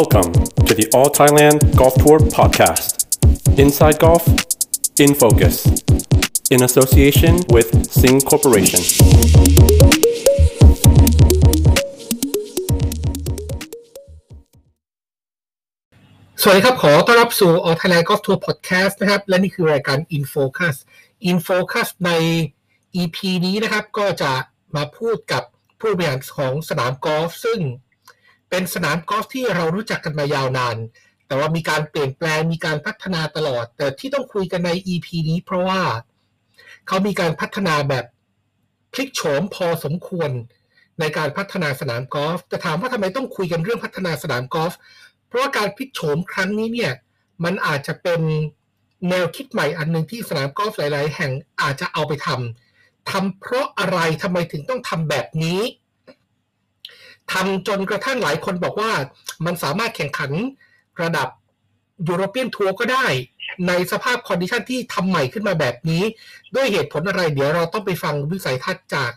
[0.00, 0.32] Welcome
[0.66, 2.86] to the All Thailand Golf Tour podcast.
[3.64, 4.24] Inside Golf,
[4.98, 5.54] in focus,
[6.50, 7.68] in association with
[7.98, 8.82] Sing Corporation.
[16.40, 20.76] สวัสดีครับ ขอต้อนรับสู่ All Thailand Golf Tour Podcast นะครับ และนี่คือรายการ In Focus
[21.28, 22.10] In Focus ใน
[23.00, 24.32] EP นี้นะครับ ก็จะ
[24.76, 25.42] มาพูดกับ
[25.78, 27.60] ผู้บริหารของสนามกอล์ฟซึ่ง
[28.50, 30.76] เป็นสนามกอล์ฟที่เรารู้จักกันมายาวนาน
[31.26, 35.80] แต่ว่ามีการเปลี่ยนแปลงมีการพัฒนาตลอด แต่ที่ต้องคุยกันใน EP นี้เพราะว่า
[36.86, 38.04] เขามีการพัฒนาแบบ
[38.92, 40.30] พลิกโฉมพอสมควร
[41.00, 44.72] ในการพัฒนาสนามกอล์ฟแต่ถามว่าทำไมต้องคุยกันเรื่องพัฒนาสนามกอล์ฟ
[45.26, 46.92] เพราะว่าการพลิกโฉมครั้งนี้เนี่ย
[47.44, 48.20] มันอาจจะเป็น
[49.10, 55.60] แนวคิดใหม่อันหนึ่งที่สนามกอล์ฟหลาย ๆ แห่งอาจจะเอาไปทำทำเพราะอะไรทำไมถึงต้องทำแบบนี้
[57.32, 58.92] ทำจนกระทั่งหลายคนบอกว่า
[59.44, 60.30] มันสามารถแข่งขัน
[61.02, 61.28] ระดับ
[62.08, 63.06] European Tour ก็ได้
[63.68, 66.02] ในสภาพ condition ที่ทำใหม่ขึ้นมาแบบนี้
[66.54, 69.12] ด้วยเหตุผลอะไร เดี๋ยวเราต้องไปฟังวิสัยทัศน์จาก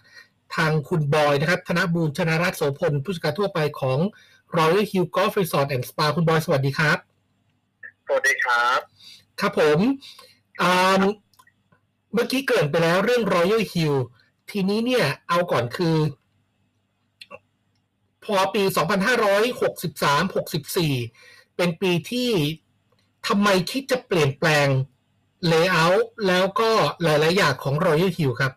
[0.55, 3.99] ทางคุณบอยนะครับ ธนบูรณ์ชนะรัตน์โสพล ผู้จัดการทั่วไปของ
[4.57, 6.97] Royal Hill Golf Resort and Spa คุณบอยสวัสดีครับ
[8.05, 8.79] สวัสดีครับ
[9.39, 9.79] ครับผม
[10.61, 11.03] อ่า
[12.13, 13.95] เมื่อกี้เกริ่นไปแล้วเรื่อง Royal Hill
[14.51, 15.95] ทีนี้เนี่ยเอาก่อนคือ
[18.27, 18.63] พอปี
[19.49, 22.29] 2563-64 เป็นปีที่
[23.27, 24.67] ทำไมคิดจะเปลี่ยนแปลง
[25.51, 26.69] Layout แล้วก็
[27.03, 28.53] หลาย ๆ อย่างของ Royal Hill ครับ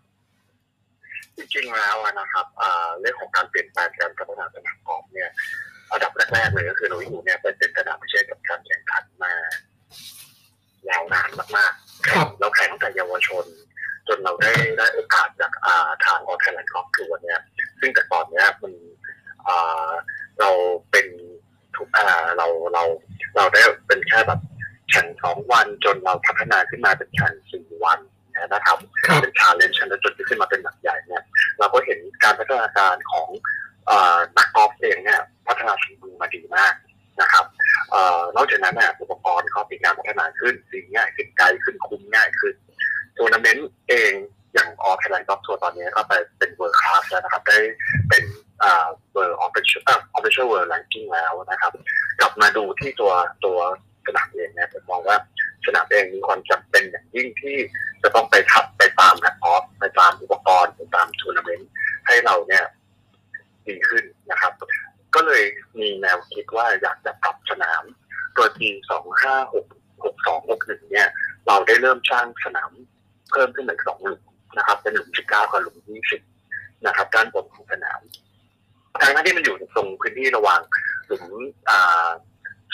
[1.37, 5.31] จริงๆแล้วอะนะครับอ่าเรื่องของการเปลี่ยนแปลงการพัฒนาสนามกอล์ฟเนี่ย
[5.91, 9.33] อันดับแรก ๆ เลยก็คือ Royal เนี่ยเป็นเป็นสนามที่ใช้กับการแข่งขันมา
[10.89, 13.45] ยาวนานมากๆครับเราแข่งตั้งแต่เยาวชน
[14.09, 17.41] จนเราได้ได้โอกาสจากอ่าทาง All Thailand Golf Tour เนี่ย
[17.81, 19.00] ซึ่งแต่ก่อนเนี้ยมันอ่า
[20.41, 20.51] เรา
[20.91, 21.07] เป็น
[21.77, 22.83] ทุกอ่าเราเรา
[23.37, 24.41] เราได้เป็นแค่แบบ
[24.91, 27.99] แข่งสองวันจนเราพัฒนาขึ้นมาเป็นแข่งสี่วัน
[28.55, 28.77] นะครับ
[29.07, 31.23] ครับเป็น challenge แล้วจนขึ้นมาเป็นนัดใหญ่เนี่ย
[31.59, 33.29] เราก็เห็นการพัฒนาการของ
[33.87, 36.75] เอ่อนักกอล์ฟเองเนี่ยพัฒนาฝีมือมาดีมาก
[37.21, 37.45] นะครับ
[37.91, 42.55] เอ่อนอกจากนั้นเนี่ยอุปกรณ์เขามีการพัฒนาขึ้นตีง่ายขึ้นไกลขึ้นคุมง่ายขึ้น
[43.17, 44.13] ทัวร์นาเมนต์เอง
[44.55, 47.59] อย่างออ t ไทยแลนด์กอล์ฟทัวร์ตอนนี้ก็ไปเป็น world class แล้วนะครับ ได้
[48.09, 48.25] เป็น
[48.63, 51.73] อ่า World Official Official World Ranking แล้วนะครับ
[52.21, 53.13] กลับมาดูที่ตัว
[53.45, 53.59] ตัว
[54.07, 55.17] สนามเองเนี่ยผมมองว่า
[55.67, 57.57] สนามเองมีความจำเป็นอย่างยิ่งที่
[58.03, 61.71] จะต้องไปทับไปตามนักกอล์ฟไปตามอุปกรณ์ไปตามทัวร์นาเมนต์
[62.07, 62.65] ให้เราเนี่ย
[63.67, 64.53] ดีขึ้นนะครับ
[65.15, 65.43] ก็เลย
[65.81, 67.83] มีแนวคิดว่าอยากจะปรับสนาม
[68.35, 71.09] โดยปี2566 6261เนี่ย
[71.47, 72.71] เราได้เริ่มสร้างสนาม
[73.31, 74.23] เพิ่มขึ้นเป็นสองหลุม
[74.59, 75.77] นะครับ เป็นหลุม19กับหลุม
[76.31, 78.01] 20นะครับด้านบนของสนาม
[79.03, 80.61] ทางนั้นที่มันอยู่ตรงพื้นที่ระหว่าง
[81.07, 81.25] หลุม
[81.71, 82.09] อ่า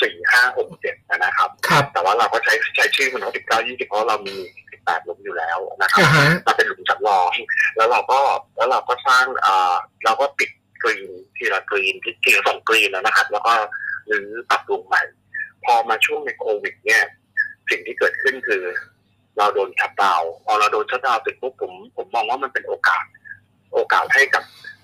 [0.03, 4.37] สี่ห้าหกเจ็ดนะครับครับ แต่ว่าเราก็ใช้ใช้ชื่อมันว่า19 20เพราะเรามี
[4.72, 7.32] 18หลุมอยู่แล้วนะครับอ่าฮะเราเป็นหลุมจำลอง
[7.77, 8.21] แล้วเราก็
[8.56, 10.50] แล้วเราก็สร้างอ่าเราก็ปิด
[10.82, 13.53] กรีนทีละกรีนที่ทีละสองกรีนแล้วนะครับ แล้วก็
[14.06, 15.03] หรือปรับปรุงใหม่
[15.65, 17.03] พอมาช่วงในโควิด เนี่ย
[17.71, 18.62] สิ่งที่เกิดขึ้นคือ
[19.38, 23.04] เราโดนชัดดาวน์พอเราโดนชัดดาวน์เสร็จปุ๊บผมผมมองว่ามันเป็นโอกาส
[23.75, 24.43] โอกาสให้กับ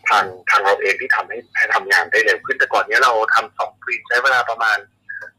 [0.08, 4.78] ทางทางเราเองที่ทำให้ให้ทำงานได้เร็วขึ้นแต่ก่อนนี้เราทำสองกรีนใช้เวลาประมาณ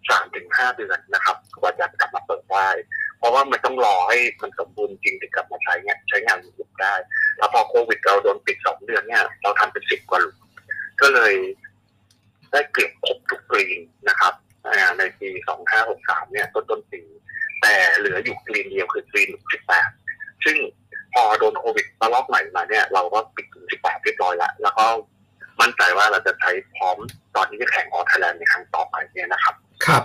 [0.10, 2.68] สามถึงห้าเดือนนะครับกว่าจะกลับมาเปิดได้
[3.18, 6.94] เพราะว่ามันต้องรอให้มันสมบูรณ์จริงถึงกลับมาใช้เนี่ยใช้งานหยุดได้
[7.38, 10.38] แล้วพอโควิดเราโดนปิดสองเดือนเนี่ย เราทำเป็นสิบกว่าหลุม
[11.02, 11.34] ก็เลย
[12.52, 13.80] ได้เกือบครบทุกกรีน
[14.10, 14.34] นะครับ
[15.00, 17.02] ในปีสองห้าหกสามเนี่ยต้นต้นปี
[17.62, 19.90] แต่เหลืออยู่กรีนเดียวคือกรีนสิบแปด
[20.46, 20.58] ซึ่ง
[21.14, 24.86] พอโดนโควิดระลอกใหม่มาเนี่ย เราก็ปิดถึงสิบแปดเรียบร้อยแล้ว แล้วก็
[25.62, 26.98] มั่นใจว่าเราจะใช้พร้อม
[27.36, 30.04] ตอนที่จะแข่ง All Thailand ในครั้งต่อไปเนี่ยนะครับ ครับ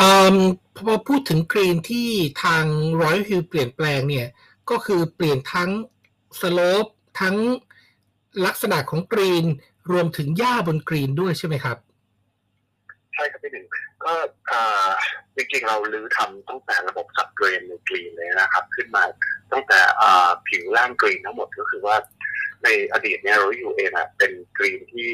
[0.00, 0.02] อ
[0.76, 2.08] พอพูดถึงกรีนที่
[2.44, 2.64] ทาง
[3.00, 4.26] Royal Hill เปลี่ยนแปลงเนี่ย
[4.70, 5.70] ก็คือเปลี่ยนทั้ง
[6.40, 6.86] slope
[7.20, 7.36] ทั้ง
[8.46, 9.44] ลักษณะของกรีน
[9.92, 11.76] รวมถึงหญ้าบนกรีนด้วยใช่ไหมครับ
[13.20, 14.12] ใช่ครับพี่หนึ่งก็
[14.50, 14.90] อ่า
[15.36, 19.02] จริงๆเรารื้อทำตั้งแต่ระบบ subdrain ในกรีนเลยนะครับ ขึ้นมา
[19.52, 21.96] ตั้งแต่อ่าผิวล่างกรีนทั้งหมดก็คือว่า
[22.64, 25.08] ในอดีตเนี่ย Royal เองอะเป็นกรีนที่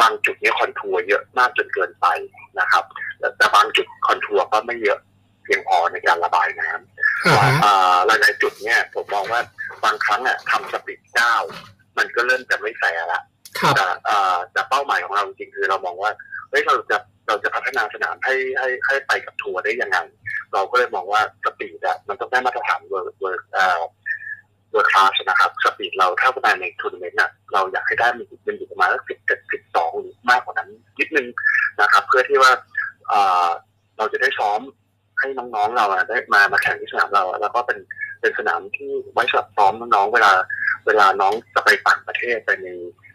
[0.00, 2.06] บางจุดเนี่ย contour เยอะมากจนเกินไป
[2.60, 2.84] นะครับ
[3.18, 4.98] แต่แต่บางจุด contour ก็ไม่เยอะ
[5.44, 9.40] เพียงพอในการระบายน้ำอ่าฮะอ่าหลายๆจุดเนี่ยผมมองว่า
[9.84, 11.34] บางครั้งอะทำ speed เก้า
[11.98, 13.20] มันก็เริ่มจะไม่แฟร์ละ
[13.60, 16.10] ครับแต่เอ่อแต่เป้าหมายของเราจริงๆคือเรามองว่า
[16.50, 19.98] เฮ้ยเราจะ เราจะพัฒนาสนามให้ให้ให้ไปกับทัวร์ได้ยังไง
[20.52, 23.80] เราก็เลยมองว่า speed อะมันต้องได้มาตรฐาน world world เอ่อ
[24.72, 30.68] world class นะครับ speed เราถ้าในในทัวร์นาเมนต์อะเราอยากให้ได้มันมันอยู่ประมาณสักสิบเอ็ดสิบสองหรือมากกว่านั้น
[30.98, 31.26] นิดนึง
[31.80, 32.52] นะครับ เพื่อที่ว่า
[33.98, 34.60] เราจะได้ซ้อม
[35.20, 37.78] ให้น้องๆเราอะได้มามาแข่งที่สนามเรา แล้วก็เป็น
[38.20, 40.30] เป็นสนามที่ไว้สำหรับซ้อมน้องๆเวลา
[40.86, 42.68] เวลาน้องจะไปต่างประเทศไปใน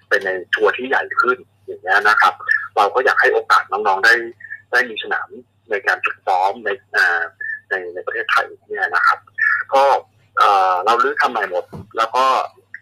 [0.07, 2.33] ไปในทัวร์ที่ใหญ่ขึ้นอย่างนี้ยนะครับ
[2.77, 4.13] เราก็อยากให้โอกาสน้องๆได้
[4.71, 5.29] ได้มีสนาม
[5.69, 6.69] ในการฝึกซ้อมใน
[7.69, 9.19] ในในประเทศไทยเนี่ยนะครับ
[9.73, 9.83] ก็
[10.85, 11.65] เราลื้อทำใหม่หมด
[11.97, 12.25] แล้วก็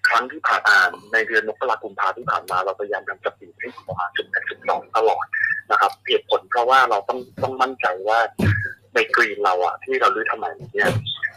[0.10, 0.78] ครั้งที่ผ่านมา
[1.14, 5.26] ในเดือนมกราคมพาที่ผ่านมา เราพยายามทำสปีดให้ประมาณจุดแปดจุดสองตลอด
[5.72, 8.20] นะครับเหตุผลเพราะว่าเราต้องต้องมั่นใจว่า
[8.94, 10.92] ในกรีนเราอะที่เราลื้อทำใหม่เนี่ย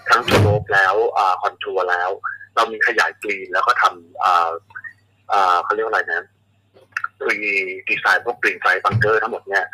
[0.08, 0.94] ทั้งสโลปแล้ว
[1.42, 2.10] คอนทัวร์แล้ว
[2.54, 4.50] เรามีขยายกรีนแล้วก็ทำอ่า
[5.32, 6.22] อ่าเขาเรียกว่าอะไรนะ
[7.28, 9.64] redesign พวก green side bunker ทั้งหมดเนี่ย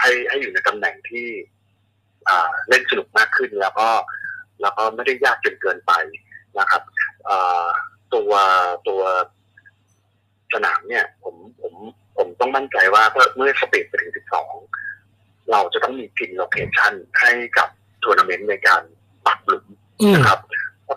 [0.00, 1.26] ให้ให้อยู่ในตำแหน่งที่
[2.68, 3.88] เล่นสนุกมากขึ้นแล้วก็
[4.62, 5.92] แล้วก็ไม่ได้ยากจนเกินไป
[6.58, 6.82] นะครับ
[8.14, 8.32] ตัว
[8.88, 9.02] ตัว
[10.52, 11.72] สนามเนี่ยผมผม
[12.16, 13.02] ผมต้องมั่นใจว่า
[13.36, 14.12] เมื่อ speed ไปถึง
[14.80, 17.68] 12 เราจะต้องมี pin location ให้กับ
[18.02, 18.82] ทัวร์นาเมนต์ในการ
[19.26, 19.64] ปักหลุม
[20.14, 20.38] นะครับ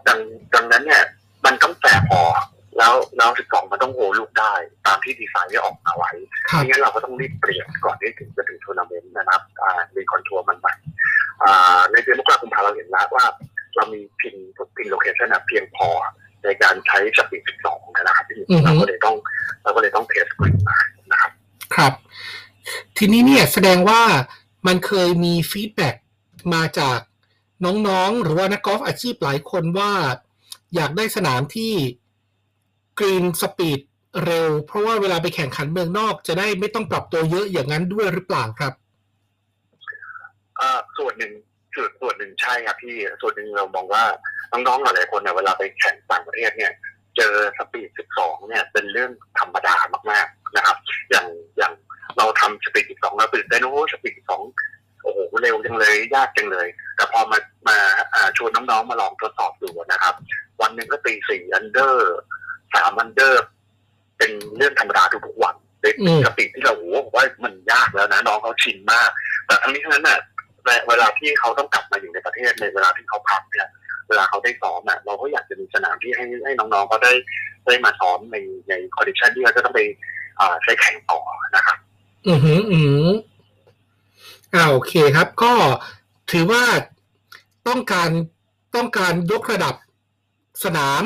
[0.07, 0.19] ดัง
[0.55, 1.03] ดังนั้นเนี่ย
[1.45, 2.21] มันต้องแฝงพอ
[2.77, 4.53] แล้วแล้ว12มันต้องโหลูกได้
[4.85, 6.11] ตามที่ดีไซน์ที่ออกมาไว้
[6.47, 9.41] ไม่งั้นเราก็ต้องรีบเปลี่ยนก่อนที่ถึงจะถึงทัวร์นาเมนต์นะครับ
[9.95, 10.73] มี contour มันใหม่
[11.91, 13.25] ในเดือนมกราคมพอเราเห็นแล้วว่า
[13.75, 14.35] เรามี pin
[14.75, 15.89] pin location เพียงพอ
[16.43, 17.41] ในการใช้ speed
[17.71, 18.25] 12นะครับ
[18.65, 19.15] เราก็เลยต้อง
[19.63, 20.77] เราก็เลยต้อง test กรีนมา
[21.11, 21.31] นะครับ
[21.75, 21.93] ครับ
[22.97, 24.01] ทีนี้เนี่ยแสดงว่า
[24.67, 25.89] มันเคยมี feedback
[26.53, 26.99] มาจาก
[27.65, 29.91] น้องๆ หรือว่านักกอล์ฟอาชีพหลายคนว่า
[30.75, 31.73] อยากได้สนามที่
[32.99, 33.79] green speed
[34.25, 38.73] เร็ว เพราะว่าเวลาไปแข่งขันเมืองนอกจะได้ไม่ต้องปรับตัวเยอะอย่างนั้นด้วยหรือเปล่าครับ
[40.97, 41.33] ส่วนหนึ่ง
[41.75, 44.03] ส่วนส่วนหนึ่งใช่ครับพี่ส่วนหนึ่งเรามองว่า
[44.51, 46.71] น้องๆหลายคนเนี่ยเวลาไปแข่งต่างประเทศเนี่ย
[47.17, 49.75] เจอ speed 12 เนี่ย เป็นเรื่องธรรมดา
[50.11, 50.77] มากๆนะครับ
[51.09, 51.25] อย่าง
[51.57, 51.73] อย่าง
[52.17, 57.77] เราทำ speed 12 เราตื่นเต้นโอ้ speed 12 โอ้โหเร็วจังเลยยากจังเลย แต่พอมามา
[58.37, 60.13] ชวนน้องๆมาลองทดสอบดูนะครับ
[60.61, 62.17] วันหนึ่งก็ตีสี่ under
[62.75, 63.43] สาม under
[64.17, 65.95] เป็นเรื่องธรรมดาทุกๆวันเป็น
[66.25, 69.09] speed ที่เราโอ้โหว่ามันยากแล้วนะน้องเขาชินมาก
[69.45, 70.19] แต่ทั้งนี้ทั้งนั้นน่ะ
[70.87, 73.67] เวลาที่เขาต้องกลับมาอยู่ในประเทศในเวลาที่เขาพักเนี่ย
[74.07, 77.13] เวลาเขาได้ซ้อมอะเราก็อยากจะมีสนามที่ให้ให้น้องๆเขาได้
[77.65, 78.37] ได้มาซ้อมใน
[78.69, 79.81] ใน condition ที่เขาจะต้องไป
[80.39, 81.19] อ่าใช้แข่งต่อ
[81.55, 81.77] นะครับ
[82.27, 83.07] อือหืออือ
[84.53, 85.53] อ่าโอเคครับ ก็
[86.31, 86.63] ถือว่า
[87.67, 88.09] ต้องการ
[88.75, 89.75] ต้องการยกระดับ
[90.63, 91.01] สนาม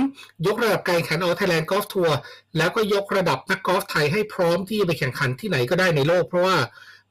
[0.47, 2.17] ยกระดับการแข่ง All Thailand Golf Tour
[2.57, 6.57] แล้วก็ยกระดับนักกอล์ฟไทยให้พร้อมที่จะไปแข่งขันที่ไหนก็ได้ในโลก เพราะว่า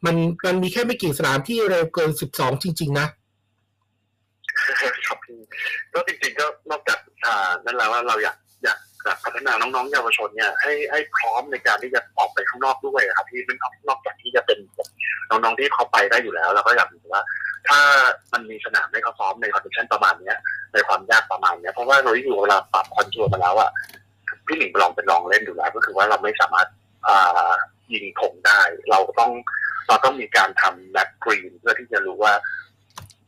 [0.05, 3.07] มันมันมีแค่ไม่กี่สนามที่เร็วเกินสิบสองจริง ๆ นะ
[5.07, 5.19] ครับ
[5.95, 6.99] ก็จริงๆก็นอกจาก
[7.65, 8.79] นั่นแล้วว่าเราอยากอยาก
[9.25, 13.59] พัฒนาน้องๆเยาวชนเนี่ยให้ให้พร้อมในการที่จะออกไปข้างนอกด้วยครับที่มัน
[13.89, 14.59] นอกจากที่จะเป็น
[15.31, 17.23] น้องๆที่เขาไปได้อยู่แล้ว เราก็อยากรู้ว่า
[17.69, 17.81] ถ้า
[18.33, 20.37] มันมีสนามให้เขาซ้อมใน condition ประมาณเนี้ย
[20.73, 23.71] ในความยากประมาณเนี้ยเพราะว่าเราอยู่เวลาปรับ contour มาแล้วอะ
[24.47, 26.69] พี่หนิงลองเป็นลองเล่นดูแล้ว ก็คือว่าเราไม่สามารถ
[27.09, 27.53] อ่า
[27.93, 28.61] ยิงธงได้
[28.91, 29.31] เราต้อง
[29.89, 32.33] เราต้องมีการทำแบ็กกรีนเพื่อที่จะรู้ว่า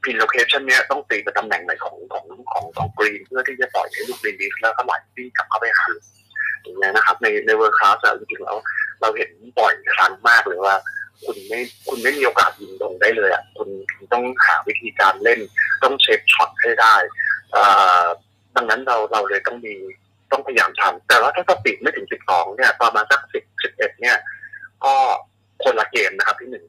[0.02, 6.04] pin location เนี้ยต้องตีไปตำแหน่งไหนของของของของกรีน เพื่อที่จะปล่อยให้ลูกกรีนดีแล้วก็ไหลที่กลับเข้าไปหาหลุม
[6.62, 8.56] อย่างเงี้ยนะครับ ในใน world class จริงๆแล้ว
[9.00, 10.74] เราเห็นบ่อยครั้งมากเลยว่า
[11.24, 13.68] คุณไม่คุณไม่มีโอกาสยิงตรงได้เลยอะคุณ
[14.12, 15.40] ต้องหาวิธีการเล่น
[15.82, 16.94] ต้อง shape shot ให้ได้
[18.56, 19.74] ดังนั้นเราเราเลยต้องมี
[20.32, 24.16] ต้องพยายามทำแต่ว่าถ้า speed ไม่ถึงสิบสองเนี่ยประมาณสักสิบสิบเอ็ดเนี่ย
[24.84, 24.94] ก็
[25.64, 26.64] คนละเกมนะครับที่หนึ่ง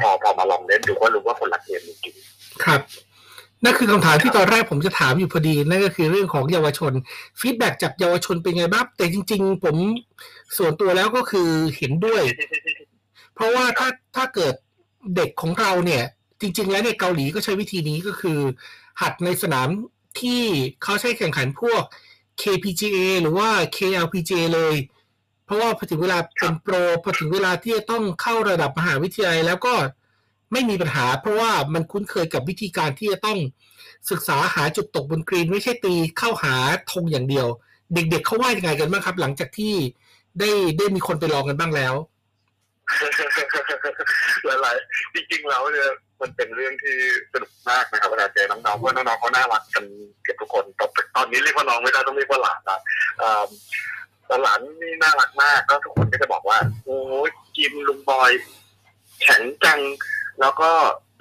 [0.00, 2.14] พอพอมาลองเล่นดูก็รู้ว่าคนละเกมจริง
[2.64, 2.80] ครับ
[3.64, 6.92] นั่นคือคำถามที่ตอนแรกผมจะถามอยู่พอดีนั่นก็คือเรื่องของเยาวชน
[7.40, 9.76] ฟีดแบ็จากเยาวชนเป็นไงบ้างแต่จริง ๆ ผม
[10.58, 12.22] ส่วนตัวแล้วก็คือเห็นด้วย
[13.40, 14.54] เพราะว่าถ้าถ้าเกิด
[15.16, 16.04] เด็กของเราเนี่ย
[16.40, 18.40] จริง ๆ แล้วในเกาหลีก็ใช้วิธีนี้ก็คือ
[19.00, 19.68] หัดในสนาม
[20.20, 20.42] ที่
[20.82, 21.82] เขาใช้แข่งขันพวก
[22.42, 24.76] KPGA หรือว่า KLPGA เลย
[25.44, 29.74] เพราะว่าพอถึงเวลาเป็นโปรพอถึงเวลาที่จะต้องเข้าระดับมหาวิทยาลัยแล้วก็
[30.52, 33.38] ไม่มีปัญหา เพราะว่ามันคุ้นเคยกับวิธีการที่จะต้อง
[34.10, 36.54] ศึกษาหาจุดตกบนกรีน ไม่ใช่ตีเข้าหา
[36.92, 37.46] ธงอย่างเดียว
[37.94, 39.74] เด็กๆเขาว่ายังไงกันบ้างครับ หลังจากที่
[40.40, 41.94] ได้ได้มีคนไปลองกันบ้างแล้ว
[44.46, 46.96] หลายๆจริงๆแล้วเนี่ยมันเป็นเรื่องที่
[47.32, 49.84] สนุกมากนะครับเวลาเจอน้องๆว่าน้องๆเขาน่ารักกัน
[50.22, 50.64] เกือบทุกคน
[51.16, 52.80] ตอนนี้เรียกว่าน้องไม่ได้ต้องเรียกว่าหลานนะ
[54.42, 56.98] หลานนี่น่ารักมากก็ทุกคนก็จะบอกว่าโอ้
[57.56, 58.30] กิมลุงบอย
[59.22, 59.80] แข็งจัง
[60.40, 60.70] แล้วก็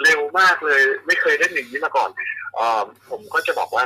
[0.04, 2.10] เร็วมากเลย ไม่เคยได้หนึ่งนี้มาก่อน
[2.58, 2.62] อ
[3.10, 3.84] ผมก็จะบอกว่า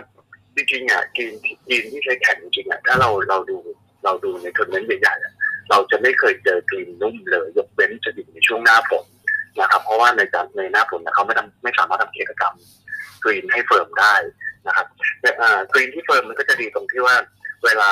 [0.56, 1.34] จริงๆอะกีน
[1.68, 3.58] กีนที่ใช้แข่งจริงๆอะถ้าเราเราดู
[4.04, 5.33] เราดูในทัวร์นาเมนต์ใหญ่ๆ
[5.70, 9.06] เราจะไม่เคยเจอกรีนนุ่มเลย ยกเว้นจะอยู่ในช่วงหน้าฝน
[9.60, 12.54] นะครับ เพราะว่าในการในหน้าฝนนะเขาไม่ทำไม่สามารถทำกิจกรรม
[13.24, 14.16] กรีนให้ firm ได้
[14.68, 14.88] นะครับ
[15.22, 15.30] แต่
[15.74, 17.16] กรีนที่ firm มันก็จะดีตรงที่ว่า
[17.66, 17.90] เวลา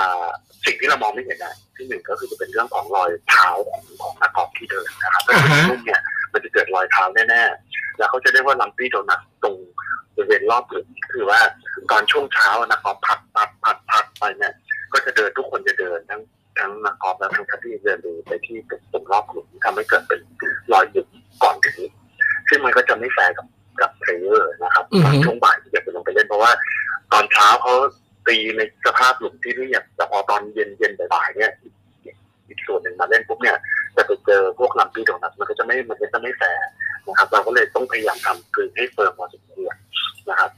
[0.66, 6.02] สิ่งที่เรามองไม่เห็นนะที่หนึ่งก็คือจะเป็นเรื่องของรอยเท้าของของนักกอล์ฟที่เดินนะครับถ้าเป็นนุ่มเนี่ย
[6.34, 9.56] มันจะเกิดรอยเท้าแน่ๆแล้วเขาจะเรียกว่า lumpy donut ตรง
[10.16, 11.40] บริเวณรอบหลุมคือว่า
[11.92, 14.54] ตอนช่วงเช้านักกอล์ฟพัตต์พัตต์พัตต์พัตต์ไปเนี่ย
[14.94, 16.22] ก็จะเดินทุกคนจะเดินทั้ง
[16.60, 18.58] ทั้งนักกอล์ฟและทั้งทัพที่เดินดูไปที่
[18.92, 20.20] ตรงรอบหลุมทำให้เกิดเป็น
[20.74, 21.06] รอยหยุด
[21.44, 21.90] ก่อนถึง
[22.50, 23.48] ซึ่งมันก็จะไม่แฟร์กับ
[23.82, 26.52] กับ player นะครับตอนช่วงบ่ายที่จะไปลงไปเล่นเพราะว่า
[27.14, 27.74] ตอนเช้าเขา
[28.28, 31.52] ตีในสภาพหลุมที่เรียบแต่พอตอนเย็นเย็นบ่ายๆเนี่ย
[32.48, 33.58] อีกส่วนหนึ่งมาเล่นปุ๊บเนี่ย
[33.96, 36.68] จะไปเจอพวก lumpy donut มันก็จะไม่มันก็จะไม่แฟร์
[37.08, 39.76] นะครับ เราก็เลยต้องพยายามทำคือให้ firm พอสมควร
[40.30, 40.52] นะครับ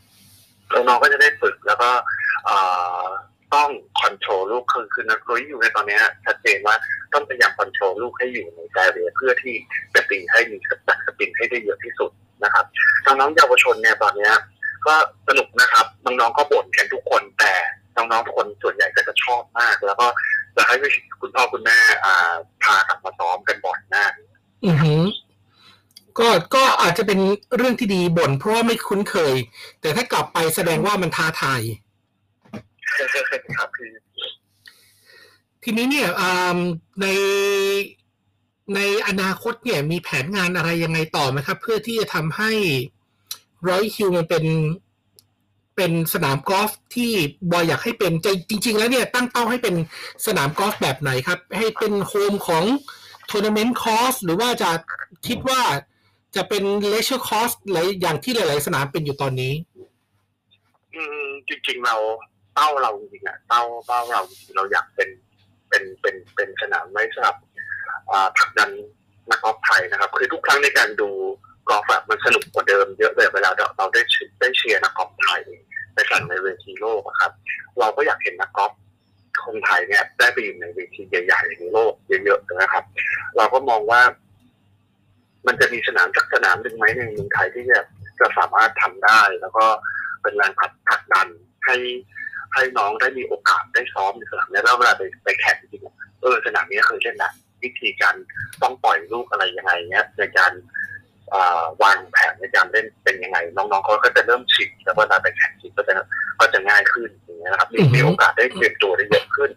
[0.72, 1.90] น้องก็จะได้ฝึกแล้วก็
[3.56, 3.70] ต้อง
[4.02, 6.76] control ลูกคือคือนักรุยอยู่ในตอนนี้ชัดเจนว่า
[7.14, 9.56] ต้องพยายาม control ลูกให้อยู่ในแฟร์เวเพื่อที่
[9.94, 12.12] จะตีให้มี backspin ให้ได้เยอะที่สุด
[12.44, 12.66] นะครับ
[13.06, 14.30] น้องๆเยาวชนเนี่ยตอนนี้
[14.88, 14.96] ก็
[15.28, 17.54] สนุกนะครับน้องๆก็บ่นกันทุกคนแต่
[17.96, 20.08] น้องๆทุกคนส่วนใหญ่ก็จะชอบมาก แล้วก็
[20.56, 20.76] จะให้
[21.22, 22.34] คุณพ่อคุณแม่อ่า
[22.64, 24.12] พากลับมาซ้อมกันบ่อยมาก
[24.66, 25.04] อือหือ
[26.20, 27.20] ก็ก็อาจจะเป็น
[27.58, 29.36] เรื่องที่ดีบ่นเพราะว่าไม่คุ้นเคย
[29.82, 31.62] แต่ถ้ากลับไปแสดงว่ามันท้าทาย
[33.58, 33.92] ครับคือ
[35.64, 36.10] ทีนี้เนี่ย
[37.02, 37.08] ใน
[38.76, 42.52] ในอนาคตเนี่ยมีแผนงานอะไรยังไงต่อไหมครับ เพื่อที่จะทำให้
[43.70, 44.46] Royal Hills มันเป็น
[45.76, 47.12] เป็นสนามกอล์ฟที่
[47.52, 48.12] บอยอยากให้เป็น
[48.50, 49.76] จริง ๆ แล้วเนี่ยตั้งเป้าให้เป็น
[50.26, 52.64] สนามกอล์ฟแบบไหนครับ ให้เป็น home ของ
[53.30, 54.72] tournament course หรือว่าจะ
[55.28, 55.62] คิดว่า
[56.36, 59.54] จะเป็น leisure course หลายอย่างที่หลาย ๆ สนามเป็นอยู่ตอนนี้
[60.96, 61.96] อืมจริง ๆ เรา
[62.56, 64.22] เป้าเราจริงๆอะเป้าเป้าเรา
[64.56, 65.10] เราอยากเป็น
[65.70, 67.36] เป็นเป็นเป็นสนามไว้สำหรับ
[68.38, 68.72] ผักดัน
[69.30, 71.10] นักกอล์ฟไทยนะครับคือทุกครั้งในการดู
[71.70, 74.02] กอล์ฟมันสนุกกว่าเดิมเยอะเลยเวลาเราได้
[74.40, 75.42] ได้เชียร์นักกอล์ฟไทย
[75.94, 77.32] ไปสั่งในเวทีโลกครับ
[77.80, 78.72] เราก็อยากเห็นนักกอล์ฟ
[79.46, 82.84] คนไทยเนี่ยได้ไปอยู่ในเวทีใหญ่ๆในโลกเยอะๆนะครับ
[83.38, 84.02] เราก็มองว่า
[85.48, 87.80] มันจะมีสนามสักสนามหนึ่งไหมในเมืองไทยที่จะ
[88.20, 89.66] จะสามารถทำได้ แล้วก็
[90.22, 91.28] เป็นแรงผลักดัน
[91.66, 91.76] ให้
[92.54, 95.82] ให้น้องได้มีโอกาสได้ซ้อมในสนามนี้แล้วเวลาไปไปแข่งจริง
[96.22, 97.32] เออสนามนี้เคยเล่นนะ
[97.64, 98.16] วิธีการ
[98.62, 100.52] ต้องปล่อยลูกอะไรยังไงเนี้ยในการ
[101.84, 105.94] วางแผนในการเล่นเป็นยังไง น้องๆเขาก็จะเริ่มชินแล้วเวลาไปแข่งจริงก็จะ
[106.40, 109.50] ก็จะง่ายขึ้นอย่างเงี้ยนะครับมีโอกาสได้เตรียมตัวได้เยอะขึ้น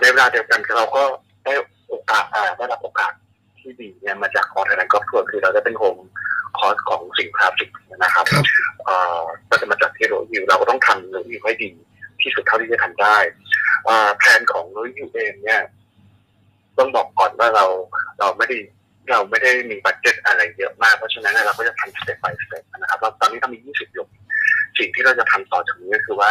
[0.00, 1.02] ในเวลาเดียวกันเราก็
[1.44, 1.52] ได้
[1.88, 2.24] โอกาส
[2.58, 3.12] ได้รับโอกาส
[3.60, 5.96] ที่ดีเนี่ยมาจากคอร์สแลนด์กอล์ฟทัวร์คือเราจะเป็นโฮม
[6.58, 7.70] คอร์สของสิงคาฟิก
[8.02, 8.26] นะครับ
[9.50, 11.70] ก็จะมาจากที่โรยิวเราก็ต้องทำโรยิวให้ดี
[12.20, 13.16] ที่สุดเท่าที่จะทำได้
[14.18, 15.62] แผนของโรยิวเองเนี่ย
[16.78, 17.64] ต้องบอกก่อนว่าเรา
[18.20, 18.56] เราไม่ได้
[19.10, 24.08] เราไม่ได้มีบัตเจ็ตอะไรเยอะมาก เพราะฉะนั้นเราก็จะทำสเต็ปไปสเต็ปนะครับเราตอนนี้เรามี 20 หยก
[24.78, 26.30] สิ่งที่เราจะทำต่อจากนี้ก็คือว่า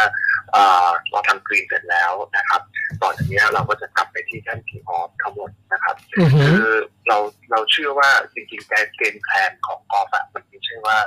[1.10, 2.60] เราทำกรีนเสร็จแล้วนะครับ
[3.02, 5.96] ต่อจากนี้เราก็จะกลับไปที่แท่น tee off ทั้งหมดนะครับ
[6.40, 6.76] คือ
[7.08, 7.18] เรา
[7.50, 10.98] เราเชื่อว่าจริงๆการ game plan ของกอล์ฟมันไม่ใช่ว่า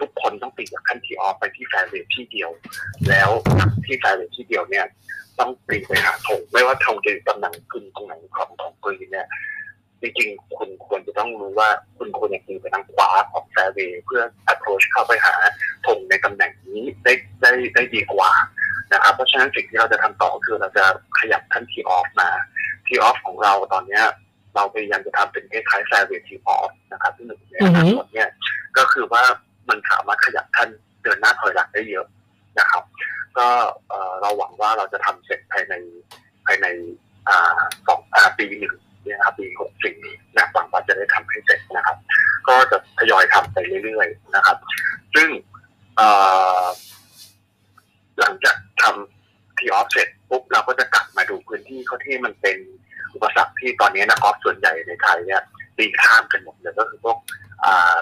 [0.00, 2.50] ทุกคนต้องติดจากแท่น tee off ไปที่แฟร์เวทที่เดียว
[3.08, 3.30] แล้ว
[3.84, 4.86] ที่แฟร์เวทที่เดียวเนี่ย
[5.38, 9.28] ต้องตีไปหาธงไม่ว่าธงจะอยู่ตำแหน่งขึ้นตรงไหนของของกรีนเนี่ย
[10.00, 15.34] จริงๆคุณควรจะต้องรู้ว่าคุณควรจะตีไปทางขวาของแฟร์เวย์เพื่อ approach เข้าไปหา
[15.86, 17.12] ธงในตำแหน่งนี้ได้
[17.42, 18.30] ได้ได้ดีกว่า
[18.92, 20.84] นะครับเพราะฉะนั้นสิ่งที่เราจะทำต่อคือเราจะ
[21.18, 22.30] ขยับท่านทีออฟมา
[22.86, 24.04] ทีออฟของเราตอนเนี้ย
[24.54, 28.28] เราพยายามจะทำเป็นคล้ายๆแฟร์เวย์ทีออฟนะครับที่หนึ่งเนี่ยทั้งหมดเนี่ย
[28.76, 29.22] ก็คือว่า
[29.68, 30.68] มันสามารถขยับท่าน
[31.02, 32.06] เดินหน้าถอยหลังได้เยอะ
[32.58, 32.82] นะครับ
[33.38, 33.48] ก็
[34.20, 35.74] เราหวังว่าเราจะทำเสร็จภายใน
[36.46, 36.66] ภายใน
[37.88, 38.00] สอง
[38.38, 38.74] ปีหนึ่ง
[39.16, 39.96] นะครับปีหกสี่
[40.36, 41.96] นะหวังว่าจะได้ทำให้เสร็จนะครับ
[42.48, 44.56] ก็จะทยอยทำไปเรื่อยๆนะครับ
[45.14, 45.28] ซึ่ง
[48.20, 52.56] หลังจากทำ tee off เสร็จปุ๊บเราก็จะกลับมาดูพื้นที่เขาที่มันเป็น
[53.14, 55.42] อุปสรรคที่ตอนนี้นักกอล์ฟส่วนใหญ่ในไทยเนี่ย
[55.78, 57.18] ตีข้ามกันหมดเลยก็คือพวก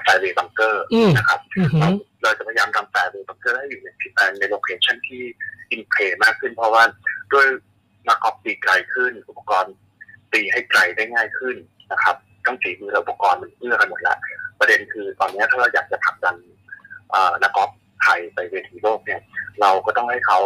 [0.02, 0.84] fairway bunker
[1.16, 1.40] นะครับ
[2.22, 3.88] เราจะพยายามทำ fairway bunker ให้อยู่ใน
[4.38, 5.22] ใน location ที่
[5.70, 6.82] in play มากขึ้นเพราะว่า
[7.32, 7.46] ด้วย
[8.08, 9.74] นักกอล์ฟตีไกลขึ้นอุปกรณ์
[10.36, 11.56] ตีให้ไกลได้ง่ายขึ้น
[11.92, 14.16] นะครับทั้งสีมือและอุปกรณ์มันเอื้อกันหมดละ
[14.58, 16.36] ประเด็นคือตอนนี้ถ้าเราอยากจะผลักดัน
[17.42, 17.70] นักกอล์ฟ
[18.02, 19.20] ไทยไปเวทีโลกเนี่ย
[19.60, 20.38] เราก็ต้องให้เขา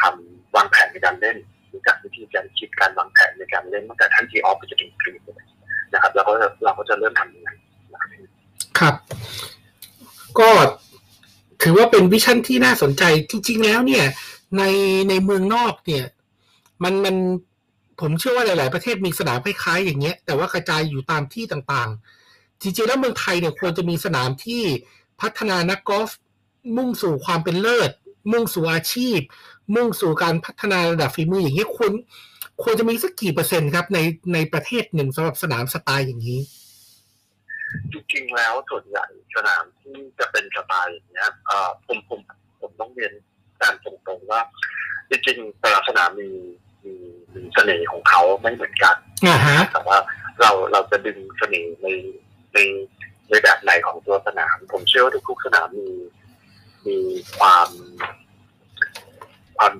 [0.00, 1.36] ทำวางแผนในการเล่น
[1.72, 5.20] รู้จักวิธีการคิดการวางแผนในการเล่นตั้งแต่ท่านทีออฟไปจนถึงกรีน
[5.92, 6.32] นะครับ แล้วก็
[6.64, 7.50] เราก็จะเริ่มทำยังไง
[8.78, 8.94] ครับ
[10.38, 10.50] ก็
[11.62, 14.04] ถือว่าเป็นวิชั่นที่น่าสนใจจริง ๆ แล้วเนี่ย
[14.58, 14.62] ใน
[15.08, 16.04] ในเมืองนอกเนี่ย
[16.82, 17.16] มันมัน
[18.00, 24.62] ผมเชื่อว่าหลาย ๆ ประเทศมีสนามคล้าย ๆ อย่างเงี้ย แต่ว่ากระจายอยู่ตามที่ต่างๆ จริง ๆ แล้วเมืองไทยเนี่ยควรจะมีสนามที่
[25.20, 26.10] พัฒนานักกอล์ฟ
[26.76, 27.90] มุ่งสู่ความเป็นเลิศ
[28.32, 29.18] มุ่งสู่อาชีพ
[29.74, 31.92] มุ่งสู่การพัฒนาระดับฝีมืออย่างเงี้ยควร
[32.62, 33.98] ควรจะมีสักกี่เปอร์เซ็นต์ครับใน
[34.34, 36.40] ในประเทศหนึ่งสำหรับสนามสไตล์อย่างนี้
[37.92, 41.30] จริง ๆ แล้วส่วนใหญ่สนามที่จะเป็นสไตล์อย่างเงี้ย
[41.86, 42.20] ผมผม
[42.60, 43.12] ผมต้องเรียน
[43.60, 44.40] การตรงๆว่า
[45.10, 46.30] จริงๆแต่ละสนามมี
[46.84, 46.94] มี
[47.34, 49.98] มีเสน่ห์ของเขาไม่เหมือนกันอ่าฮะแต่ว่า
[50.40, 51.88] เราเราจะดึงเสน่ห์ใน
[52.54, 52.58] ใน
[53.30, 55.88] ในแบบไหนของตัวสนาม ผมเชื่อว่าทุกๆสนามมี
[56.86, 56.98] มี
[57.38, 57.68] ความ
[59.56, 59.72] ความ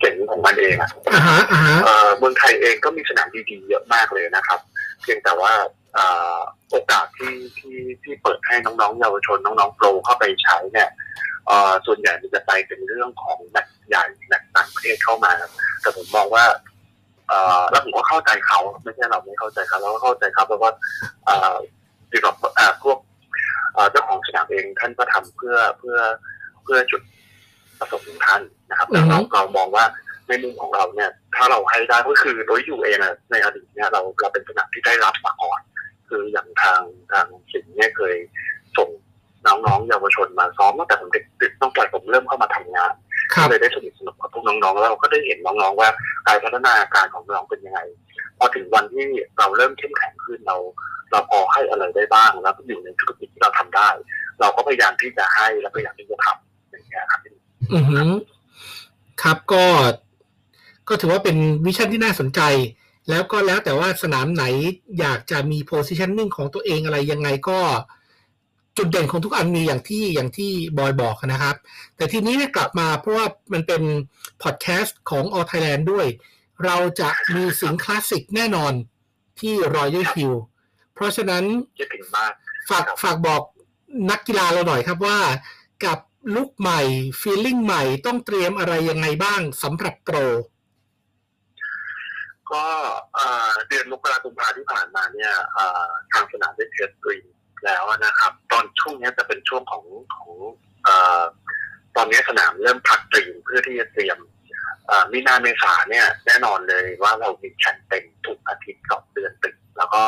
[0.00, 4.60] เจ๋งของมันเองอะอ่าฮะอ่าฮะเอ่อเมืองไทยเองก็มีสนามดีๆเยอะมากเลยนะครับ
[5.02, 5.52] เพียงแต่ว่า
[5.94, 6.38] เอ่อ
[6.70, 10.90] โอกาสที่ที่ที่เปิดให้น้องๆเยาวชนน้องๆโปรเข้าไปใช้เนี่ย
[11.46, 15.32] เอ่อส่วนใหญ่มันจะไปเป็นเรื่องของแมตช์ใหญ่แมตช์ต่างประเทศเข้ามา
[15.84, 16.44] แต่ผมมองว่า
[17.28, 20.72] เอ่อแล้วผมก็เข้าใจเขาไม่ใช่เราไม่เข้าใจเขาเราก็เข้าใจเขาเพราะว่า
[21.26, 21.54] เอ่อ
[22.12, 22.98] ดีกว่าเอ่อพวก
[23.74, 25.96] เอ่อเจ้าของสนามเองท่านก็ทำเพื่อเพื่อ
[26.62, 27.02] เพื่อจุด
[27.78, 29.84] ประสงค์ของท่านนะครับแต่เราเรามองว่า
[30.28, 35.60] ในมุมของเราเนี่ย ถ้าเราให้ได้ก็คือโดยอยู่เองอะในอดีตเนี่ยเราเราเป็นสนามที่ได้รับมาก่อน
[36.08, 36.80] คืออย่างทาง
[37.12, 38.14] ทางสิงห์เนี่ยเคย
[38.76, 38.88] ส่ง
[39.46, 42.92] น้องๆเยาวชนมาซ้อมตั้งแต่ผมเด็กๆตั้งแต่ผมเริ่มเข้ามาทำงาน
[43.32, 45.88] ครับเลยได้สนิทสนมกับพวกน้องๆแล้วเราก็ได้เห็นน้องๆว่า
[46.28, 47.80] การพัฒนาการของน้องเป็นยังไง
[48.38, 49.06] พอถึงวันที่
[49.38, 50.56] เราเริ่มเข้มแข็งขึ้นเรา
[51.10, 53.88] เราพอให้อะไรได้บ้างแล้วก็อยู่ในธุรกิจที่เราทำได้
[54.40, 57.20] เราก็พยายามที่จะให้และพยายามที่จะทำอย่างเงี้ยครับ
[57.72, 58.10] อือหือ
[59.22, 59.64] ครับก็
[60.88, 62.40] ก็ถือว่าเป็นวิชั่นที่น่าสนใจ
[63.10, 64.44] แล้วก็แล้วแต่ว่าสนามไหน
[65.00, 67.58] อยากจะมี positioning ของตัวเองอะไรยังไงก็
[68.76, 71.56] จุดเด่นของทุกอันมีอย่างที่อย่างที่บอยบอกนะครับ
[71.96, 73.82] แต่ทีนี้เนี่ยกลับมาเพราะว่ามันเป็น
[74.42, 76.06] พอดแคสต์ของ All Thailand ด้วย
[76.64, 78.72] เราจะมีสิ่งคลาสสิกแน่นอน
[79.40, 80.34] ที่ Royal Hill
[80.94, 81.44] เพราะฉะนั้น
[81.78, 82.32] คิดถึงมาก
[82.70, 83.42] ฝากฝากบอก
[84.10, 85.18] นักกีฬาเราหน่อยครับว่า
[85.84, 85.98] กับ
[86.34, 86.80] ลุกใหม่
[87.20, 90.16] feeling ใหม่ต้องเตรียมอะไรยังไงบ้างสำหรับโปร
[92.52, 92.66] ก็
[93.14, 97.26] เอ่อเดือนมกราคมพาที่ผ่านมาเนี่ยเอ่อทางสนามได้ test กรีน
[97.64, 100.30] แล้วนะครับ ตอนช่วงเนี้ยจะเป็นช่วงของของ
[100.84, 101.22] เอ่อ
[101.96, 104.18] ตอนนี้สนามเริ่มพักกรีนเพื่อที่จะเตรียม
[104.86, 110.02] เอ่อมีนาเมษาเนี่ยแน่นอนเลยว่าเรามีแข่งเต็มทุกอาทิตย์สองเดือนติดแล้วก็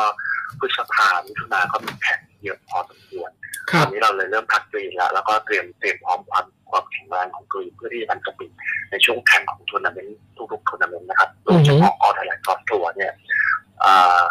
[0.59, 3.31] พฤษภามิถุนาก็มีแข่งเยอะพอสมควร
[3.71, 8.51] ครับตอนนี้เราเลยเริ่มพักกรีนแล้วแล้วก็เตรียมเตรียมพร้อมความความแข็งแรงของกรีนเพื่อที่จะทัน speed
[8.91, 10.17] ในช่วงแข่งของทัวร์นาเมนต์
[10.51, 13.13] ทุกๆทัวร์นาเมนต์นะครับโดยเฉพาะ All Thailand Golf Tour เนี่ย
[13.83, 14.21] อ่า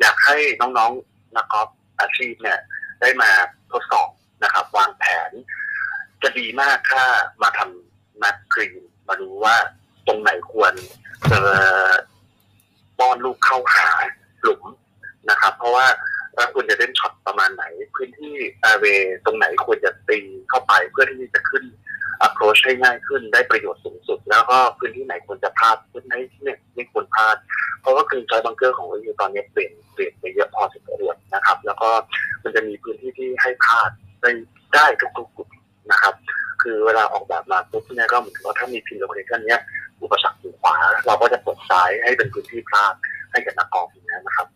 [0.00, 1.68] อยากให้น้องๆนักกอล์ฟ
[2.00, 2.58] อาชีพเนี่ย
[3.00, 3.30] ได้มา
[3.72, 4.10] ทดสอบ
[4.44, 5.30] นะครับ วางแผน
[6.22, 7.04] จะดีมากถ้า
[7.42, 8.74] มาทำพัตต์กรีน
[9.08, 9.56] มาดูว่า
[10.06, 10.74] ตรงไหนควร
[11.30, 11.40] จะ
[12.98, 13.88] ป้อนลูกเข้าหา
[14.42, 14.62] หลุม
[15.30, 15.86] นะครับ เพราะว่า
[16.36, 18.84] ถ้าคุณจะเล่นช็อตประมาณไหน พื้นที่อาเว
[19.24, 21.64] ตรงไหนควรจะตีเข้าไปเพื่อที่จะขึ้น
[22.26, 27.36] approach ให้ง่ายขึ้นได้ประโยชน์สูงสุด แล้วก็พื้นที่ไหนควรจะพลาดพื้นที่เนี่ยไม่ควรพลาด
[27.80, 31.88] เพราะว่าคืนจอยบังเกอร์ของเราอยู่ตอนนี้เปลี่ยนเปลี่ยนไปเยอะพอสมควรนะครับ แล้วก็
[32.44, 33.90] มันจะมีพื้นที่ที่ให้พลาด
[34.22, 34.30] ได้
[34.74, 35.48] ได้ทุกๆกลุ่ม
[35.90, 36.14] นะครับ
[36.62, 39.60] คือเวลาออกแบบมาปุ๊บเนี่ยก็เหมือนว่าถ้ามี pin location เนี้ย
[40.02, 40.76] อุปสรรคอยู่ขวา
[41.06, 42.94] เราก็จะเปิดซ้ายให้เป็นพื้นที่พลาด
[43.32, 44.48] ให้กับนักกอล์ฟอย่างนี้ยนะครับ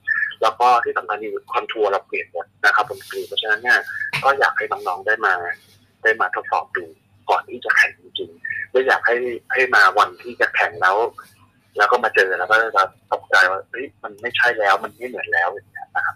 [0.43, 3.79] แล้วก็ที่สำคัญคือคอนทัวร์เราเปลี่ยนหมดนะครับบนกรีนเพราะฉะนั้นเนี่ย
[4.25, 5.35] ก็อยากให้น้องๆได้มา
[6.03, 6.85] ได้มาทดสอบดู
[7.31, 9.17] ก่อนที่จะแข่งจริงๆไม่อยากให้
[9.53, 10.97] ให้มาวันที่จะแข่งแล้ว
[11.77, 16.15] แล้วก็มาเจอแล้วก็จะตกใจว่าเฮ้ยมันไม่ใช่แล้วมันไม่เหมือนแล้วอย่างเงี้ยนะครับ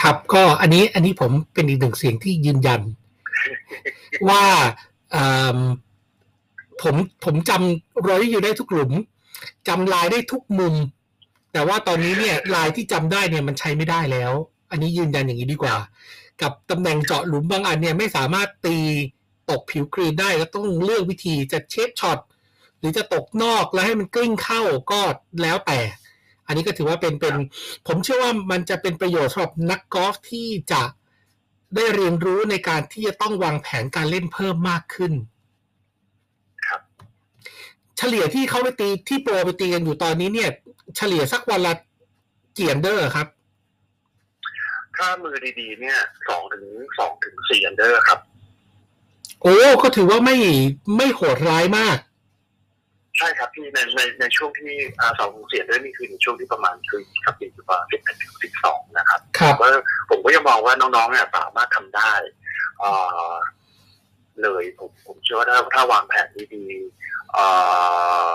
[0.00, 2.80] ครับก็อันนี้อันนี้ผมเป็นอีกหนึ่งเสียงที่ยืนยัน
[4.28, 4.44] ว่า
[5.14, 5.58] อ่า
[6.82, 8.92] ผมผมจำรอยอยู่ได้ทุกหลุม
[9.68, 10.74] จำลายได้ทุกมุม
[11.52, 14.32] แต่ว่าตอนนี้เนี่ยลายที่จำได้เนี่ยมันใช้ไม่ได้แล้ว
[14.70, 15.76] อันนี้ยืนยันอย่างนี้ดีกว่า
[16.42, 18.76] กับตำแหน่งเจาะหลุมบางอันเนี่ยไม่สามารถตี
[19.50, 22.18] ตกผิวกรีนได้ก็ต้องเลือกวิธีจะเชฟช็อต
[22.78, 25.00] หรือจะตกนอกแล้วให้มันกลิ้งเข้าก็
[25.42, 25.78] แล้วแต่
[26.46, 27.34] อันนี้ก็ถือว่าเป็นเป็น
[27.86, 30.82] ผมเชื่อว่ามันจะเป็นประโยชน์สำหรับนักกอล์ฟที่จะ
[31.76, 35.12] ได้เรียนรู้ในการที่จะต้องวางแผนการเล่นเพิ่มมากขึ้น
[36.66, 36.80] ครับ
[37.98, 40.50] เฉลี่ยที่เขาไปตีที่โปรไปตีกันอยู่ตอนนี้เนี่ย
[40.96, 43.26] เฉลี่ยสักวันละกี่ under ครับ
[44.96, 46.64] ถ้ามือดีๆ เนี่ยสองถึง
[46.98, 48.18] สองถึงสี่ under ครับ
[49.42, 50.36] โอ้ก็ถือว่าไม่
[50.96, 51.98] ไม่โหดร้ายมาก
[53.18, 59.68] ใช่ครับที่ในในในช่วงที่อ่าสองถึงสี่ under นี่คือในช่วงที่ประมาณคือครับปีประมาณสิบเอ็ดถึงสิบสองนะครับครับผมก็
[60.10, 62.12] ผมก็ยังมองว่าน้องๆเนี่ยสามารถทำได้
[62.82, 63.32] อ่า
[64.42, 68.32] เลยผมผมเชื่อว่าถ้าถ้าวางแผนดีๆอ่า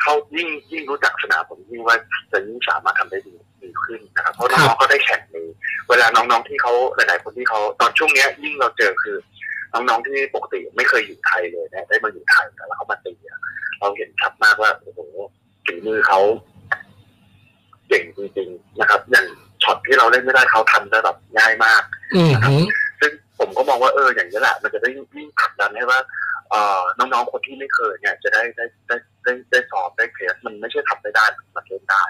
[0.00, 1.96] เขายิ่งยิ่งรู้จักสนามผมยิ่งว่า
[2.32, 3.34] จะยิ่งสามารถทำได้ดี
[3.64, 5.36] ดีขึ้นนะครับเพราะน้องๆก็ได้แข่งใน
[5.88, 9.16] เวลาน้องๆที่เขาหลาย ๆ คนที่เขาตอนช่วงเนี้ยยิ่งเราเจอคือ
[9.72, 13.12] น้องๆที่ปกติไม่เคยอยู่ไทยเลยนะได้มาอยู่ไทยแล้วเขามาตี
[13.80, 15.00] เราเห็นชัดมากว่าโอ้โห
[15.66, 16.20] ฝีมือเขา
[17.88, 19.26] เก่งจริงๆนะครับ อย่าง
[19.62, 21.82] ช็อตที่เราเล่นไม่ได้เขาทำได้แบบง่ายมาก
[22.14, 22.56] อืมฮึ
[23.00, 25.98] ซึ่งผมก็มองว่าเอออย่างนี้แหละมันจะได้ยิ่งผลักดันให้ว่า
[26.50, 31.24] เอ่อน้องๆคนที่ไม่เคยเนี่ย จะได้ได้ได้ได้ได้สอบได้เทสมันไม่ใช่ทำไม่ได้
[31.56, 32.04] มันเล่นได้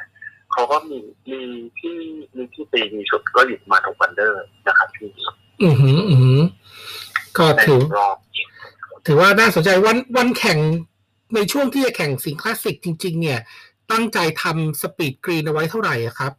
[0.54, 0.98] เขาก็มี
[1.30, 1.40] มี
[1.78, 1.96] ที่
[2.36, 5.08] มีที่ตีมีชุดก็อยู่มาทงวันเดอร์นะครับที่
[5.62, 6.34] อืมฮึอืมฮึ
[7.36, 8.16] ก็ในถือรอบ
[9.06, 10.58] ถือว่าน่าสนใจวันวันแข่ง
[11.34, 13.40] ในช่วงที่จะแข่งสิงห์คลาสสิกจริง ๆ เนี่ย
[13.92, 16.32] ตั้งใจทำสปีดกรีนเอาไว้เท่าไหร่อะครับ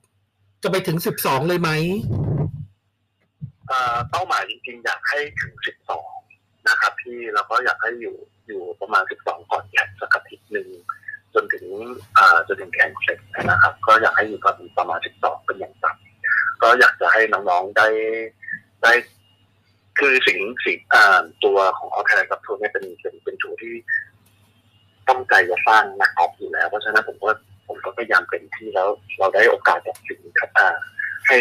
[0.63, 1.69] จะไปถึงสิบสองเลยไหม
[3.67, 5.53] เอ่อเป้าหมายจริง ๆ อยากให้ถึง
[6.11, 8.15] 12นะครับที่เราก็อยากให้อยู่
[8.47, 10.94] อยู่ประมาณ12ก่อนแข่งสักอาทิตย์หนึ่งจนถึงเอ่อ
[12.47, 14.39] จนถึงแข่งเสร็จนะครับ ก็อยากให้อยู่
[14.77, 17.87] ประมาณ12เป็นอย่างต่ำก็อยากจะให้น้องๆได้
[18.83, 18.91] ได้
[19.99, 23.73] คือสิ่งสิ่งอ่าตัวของออแทนกับทัวร์เนี่ยเป็นเป็นเป็นทัวร์ที่
[25.09, 27.31] ตั้งใจจะสร้างนักออฟอยู่แล้ว เพราะฉะนั้นผมก็
[27.67, 30.67] ผมก็พยายามเต็มที่แล้วเราได้โอกาสจากสิ่งครับอ่า
[31.27, 31.37] ให้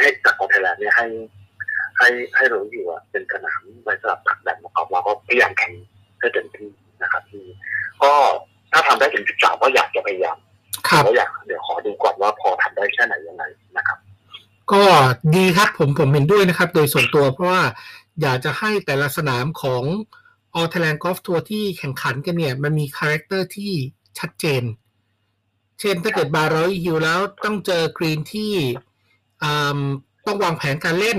[0.00, 1.06] ให้จากออไทยแลนเนี่ยให้
[1.98, 5.72] ให้ให้เราอยู่ว่าเป็นสนามไว้สำหรับผักดันนะครับเราก็พยายามแข่ง
[6.18, 6.68] ให้เต็มที่
[7.02, 7.44] นะครับที่
[8.04, 8.14] ก็
[8.72, 10.36] ถ้าทำได้ถึง13ก็อยากจะพยายาม
[10.88, 13.44] ครับแล้วอยากเดี๋ยวขอดูก่อนว่าพอทำได้แค่ไหนยังไง
[13.76, 13.98] นะครับ
[14.72, 14.82] ก็
[15.34, 17.62] ดีครับผมผมเห็นด้วยนะครับ โดยส่วนตัวเพราะว่า
[18.22, 19.82] อยากจะให้แต่ละสนามของ
[20.58, 23.72] All Thailand Golf Tour ที่แข่งขันกันเนี่ย มันมี character ที่
[24.18, 24.62] ชัดเจน
[25.80, 28.52] เช่นถ้าเกิดมา Royal Hills แล้วต้องเจอกรีนที่
[29.42, 29.80] อ่า
[30.26, 31.18] ต้องวางแผนการเล่น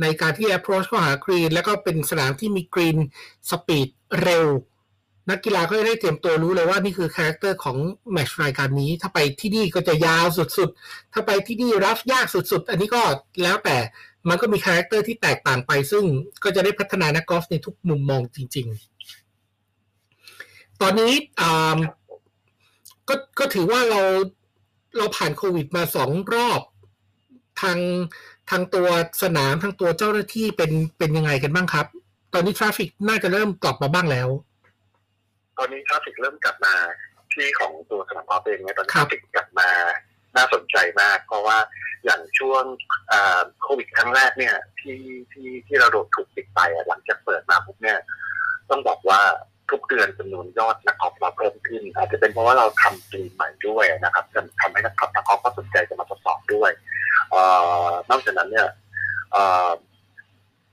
[0.00, 2.98] ในการที่ approach เข้าหากรีน แล้วก็เป็นสนามที่มี green
[3.50, 3.88] speed
[4.22, 4.46] เร็ว
[5.30, 7.76] นักกีฬาก็จะได้เตรียมตัวรู้เลยว่านี่คือ character ของ
[8.12, 13.02] match รายการนี้ ถ้าไปที่นี่ก็จะยาวสุดๆ ถ้าไปที่นี่ rough ยากสุดๆ อันนี้ก็
[13.42, 13.76] แล้วแต่
[14.28, 16.04] มันก็มี character ที่แตกต่างไป ซึ่ง
[16.44, 18.66] ก็จะได้พัฒนานักกอล์ฟในทุกมุมมองจริง
[19.94, 21.78] ๆ ตอนนี้อ่า
[23.08, 24.02] ก็ก็ถือว่าเรา
[24.96, 26.60] เราผ่านโควิดมาสองรอบ
[27.60, 27.78] ทาง
[28.50, 28.88] ทางตัว
[29.22, 31.86] สนามทางตัวเจ้าหน้าที่เป็นเป็นยังไงกันบ้างครับ
[32.34, 34.28] ตอนนี้ traffic น่าจะเริ่มกลับมาบ้างแล้ว
[35.62, 36.74] ตอนนี้ traffic เริ่มกลับมา
[37.32, 39.68] ที่ของตัวสนามกอล์ฟเองเนี่ยตอนนี้ครับ traffic กลับมา
[40.36, 41.58] น่าสนใจมาก เพราะว่า
[42.04, 42.64] อย่างช่วง
[43.12, 45.00] อ่าโควิดครั้งแรกเนี่ยที่
[45.32, 47.98] ที่ที่เราโดนถูกปิดไปอะหลังจากเปิดมาปุ๊บเนี่ย
[48.70, 49.20] ต้องบอกว่า
[49.70, 56.70] ทุกเดือนจำนวนยอดนักกอล์ฟเราเพิ่มขึ้น อาจจะเป็นเพราะว่าเราทำกรีนใหม่ด้วยนะครับจนทำให้นักกอล์ฟนักกอล์ฟก็สนใจจะมาทดสอบด้วย
[57.30, 57.42] เอ่
[57.86, 58.68] อนอกจากนั้นเนี่ย
[59.32, 59.70] เอ่อ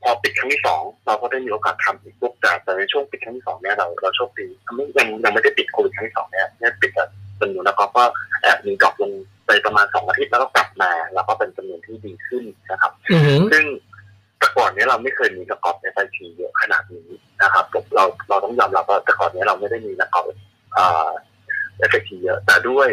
[0.04, 7.06] พอปิดครั้งที่สองเราก็ได้มีโอกาสทำอีกปุ๊บแต่แต่ในช่วงปิดครั้งที่สองเนี่ยเราเราโชคดีไม่ยังยังไม่ได้ปิดโควิดครั้งที่สองเนี่ยเนี่ยปิดแต่
[7.40, 8.04] จำนวนนักกอล์ฟก็
[8.42, 9.12] แอบมี drop ลง
[9.46, 13.66] ไปประมาณสองอาทิตย์แล้วก็กลับมา แล้วก็เป็นจำนวนที่ดีขึ้นนะครับอือหือซึ่ง
[14.38, 17.08] แต่ก่อนเนี้ยเราไม่เคยมีนักกอล์ฟในไฟทีเยอะขนาดนี้
[17.42, 20.26] นะครับผมเราเราต้องยอมรับว่าแต่ก่อนเนี้ยเราไม่ได้มีนักกอล์ฟ
[20.74, 21.10] เอ่อ
[21.78, 22.90] เอฟเฟกทีเยอะ แต่ด้วย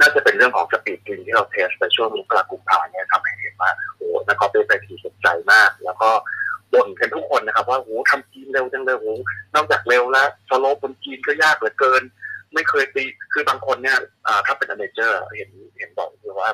[0.00, 6.10] น่าจะเป็นเรื่องของ speed กรีนที่เรา test ไปช่วงมกราคมกุมภาเนี่ยทำให้เห็นว่าโอ้โหนักกอล์ฟเอฟทีสนใจมาก แล้วก็
[6.76, 9.08] บ่นกันทุกคนนะครับ ว่าโอ้โหทำกรีนเร็วจังเลยโอ้โห
[9.54, 12.02] นอกจากเร็วแล้ว slope บนกรีนก็ยากเหลือเกิน
[12.54, 16.50] ไม่เคยตีคือบางคนเนี่ยอ่าถ้าเป็น amateur เห็นเห็นบอกเลยว่า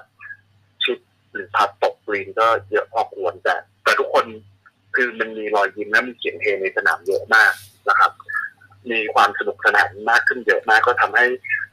[0.83, 0.99] ชิป
[1.33, 3.55] หรือ putt ตกกรีนก็เยอะพอควรแต่
[3.85, 4.25] แต่ทุกคน
[4.95, 7.53] คือมันมีรอยยิ้มและมีเสียงเฮในสนามเยอะมาก
[7.89, 8.11] นะครับ
[8.91, 11.25] มีความสนุกสนานมากขึ้นเยอะมากก็ทำให้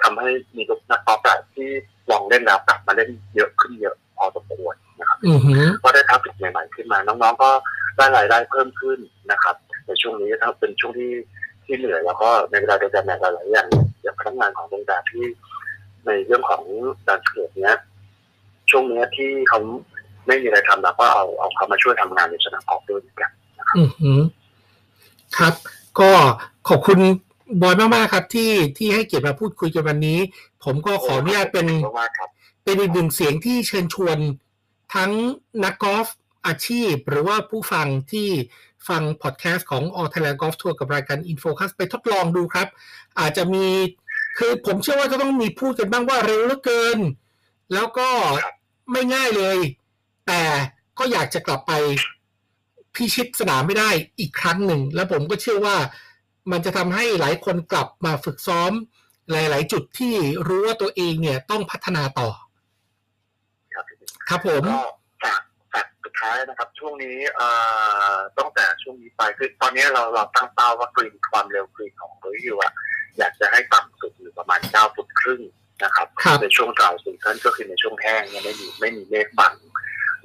[0.03, 1.69] ทำให้มีนักกอล์ฟแบบที่
[2.11, 7.49] ลองเล่นแล้วกลับมาเล่นเยอะขึ้นเยอะพอสมควรนะครับอือหือก็ได้ทราฟฟิกใหม่ๆขึ้นมา น้องๆก็
[7.99, 8.99] ได้รายได้เพิ่มขึ้น
[9.31, 9.55] นะครับ
[9.87, 11.11] ในช่วงนี้ถ้าเป็นช่วงที่
[11.65, 13.67] ที่เหนื่อยแล้วก็ในเวลาเดียวกันเนี่ยหลายๆอย่าง
[14.01, 15.25] อย่างพนักงานของโรงแรมที่
[16.05, 16.63] ในเรื่องของ
[17.07, 17.77] การเกิดเนี้ย
[18.69, 19.59] ช่วงเนี้ยที่เขา
[20.27, 23.31] ไม่มีอะไรทำเราก็เอาเอาเขามาช่วยทำงานในสนามกอล์ฟด้วยเหมือนกัน
[23.77, 24.21] อือหือ
[25.37, 25.53] ครับ
[25.99, 26.09] ก็
[26.69, 26.99] ขอบคุณ
[27.61, 30.19] บอยมากๆครับ ที่ที่ให้เกียรติมาพูดคุยกันวันนี้
[30.63, 32.29] ผมก็ขออนุญาตเป็นขอบคุณมากครับ
[32.63, 34.17] เป็นอีกหนึ่งเสียงที่เชิญชวน
[34.95, 35.11] ทั้ง
[35.63, 36.07] นักกอล์ฟ
[36.47, 38.29] อาชีพหรือว่าผู้ฟังที่
[38.89, 42.67] ฟังพอดแคสต์ของ All Thailand Golf Tour กับรายการ Infocus ไปทดลองดูครับ
[43.19, 43.67] อาจจะมี
[44.37, 46.99] คือผมเชื่อว่าจะต้องมีพูดกันบ้างว่าเร็วเหลือเกิน
[47.73, 48.09] แล้วก็
[48.91, 49.57] ไม่ง่ายเลย
[50.27, 50.41] แต่
[50.97, 51.71] ก็อยากจะกลับไป
[52.95, 55.77] พิชิตสนามไม่ได้อีกครั้งหนึ่ง แล้วผมก็เชื่อว่า
[56.51, 58.71] มันจะทำให้หลายคนกลับมาฝึกซ้อม
[59.31, 60.15] หลาย ๆ จุดที่
[60.47, 62.29] รู้ว่าตัวเองเนี่ยต้องพัฒนาต่อ
[63.73, 63.85] ครับ
[64.29, 64.63] ครับผม
[66.19, 67.47] ท้ายนะครับช่วงนี้เอ่
[68.13, 72.73] อตั้งแต่ช่วงนี้ไปคือตอนนี้เราเราตั้งเป้าว่ากรีนความเร็วกรีนของเบอร์ยูอะ
[73.17, 75.41] อยากจะให้ต่ำสุดอยู่ประมาณเก้าฟุตครึ่ง
[75.83, 79.53] นะครับครับในช่วงกลางซีซั่นก็คือในช่วงแห้งเนี่ยไม่มีไม่มีเมฆบัง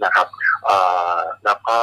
[0.05, 0.27] นะครับ
[0.65, 0.77] เอ่
[1.17, 1.79] อแล้วก็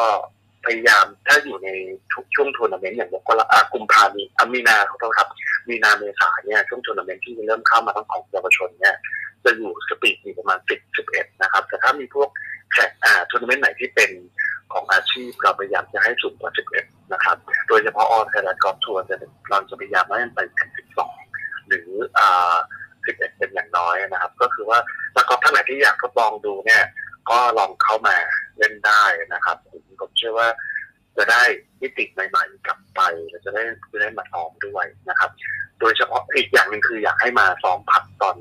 [0.65, 1.69] พยายามถ้าอยู่ใน
[2.13, 5.27] ทุกช่วงทัวร์นาเมนต์อย่างมกราอะกุมภามีอามีนาขอโทษครับ
[5.69, 8.95] มีนาเมษาเนี่ยช่วงทัวร์นาเมนต์ที่เริ่มเข้ามาทั้งของเยาวชนเนี่ย
[9.43, 12.29] จะอยู่ speed อยู่ประมาณสิบสิบเอ็ดนะครับ แต่ถ้ามีพวก
[12.73, 14.11] แข่งอ่าทัวร์นาเมนต์ไหนที่เป็น
[14.73, 19.01] ของอาชีพเราพยายามจะให้สูงกว่าสิบเอ็ดนะครับ โดยเฉพาะ All Thailand Golf Tour
[19.49, 21.13] เราจะพยายามให้มันไปถึงสิบสอง
[21.67, 22.55] หรืออ่า
[23.05, 24.79] สิบเอ็ดเป็นอย่างน้อยนะครับ ก็คือว่า
[25.15, 26.83] นักกอล์ฟท่านไหนที่อยากทดลองดูเนี่ย
[27.29, 28.15] ก็ลองเข้ามา
[28.57, 29.03] เล่นได้
[29.33, 30.47] นะครับผมผมเชื่อว่า
[31.17, 31.43] จะได้
[31.81, 35.29] มิติใหม่ๆกลับไปและจะได้จะได้มาซ้อมด้วยนะครับ
[35.79, 38.35] โดยเฉพาะอีกอย่างหนึ่งคืออยากให้มาซ้อมพักตอน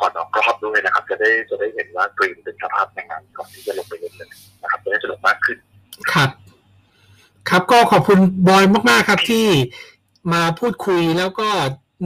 [0.00, 4.30] ก่อนออกรอบด้วยนะครับ จะได้จะได้เห็นว่ากรีนเป็นสภาพยังไงก่อนที่จะลงไปเล่นเลย
[4.62, 5.58] นะครับจะได้สนุกมากขึ้น
[6.12, 6.30] ครับ
[7.48, 9.46] ครับก็ขอบคุณบอยมาก ๆ ครับที่
[10.32, 11.48] มาพูดคุยแล้วก็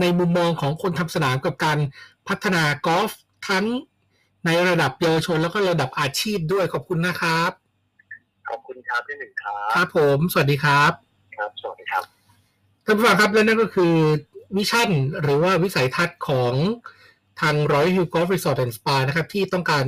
[0.01, 1.79] ในมุมมองของคนทำสนามกับการ
[2.27, 3.11] พัฒนากอล์ฟ
[3.49, 3.65] ทั้ง
[4.45, 7.51] ในระดับเยาวชนแล้วก็ระดับอาชีพด้วยขอบคุณนะครับ
[8.49, 10.91] ขอบคุณครับที่หนึ่งครัครับบผม สวัสดีครับ
[11.35, 12.05] ครับ สวัสดีครับ
[12.85, 13.93] ท่านผู้ฟังครับและนั่นก็คือ
[14.57, 14.89] วิชั่น
[15.21, 16.53] หรือว่าวิสัยทัศน์ของ
[17.43, 19.85] ทาง Royal Hill Golf Resort and Spa นะครับที่ต้องการ